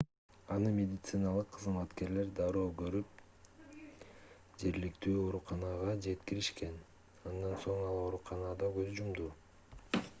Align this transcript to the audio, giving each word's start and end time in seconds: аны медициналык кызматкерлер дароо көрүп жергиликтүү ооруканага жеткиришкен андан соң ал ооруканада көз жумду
аны 0.53 0.69
медициналык 0.75 1.49
кызматкерлер 1.57 2.31
дароо 2.39 2.63
көрүп 2.79 3.19
жергиликтүү 4.63 5.13
ооруканага 5.25 5.93
жеткиришкен 6.07 6.79
андан 7.33 7.53
соң 7.67 7.83
ал 7.91 7.99
ооруканада 8.07 8.71
көз 8.79 8.89
жумду 9.01 9.29